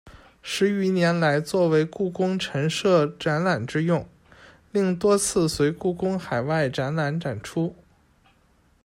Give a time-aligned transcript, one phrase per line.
[0.41, 4.03] 十余年来作为故宫陈设展览之用，
[4.71, 7.75] 另多次随故宫海外展览展出。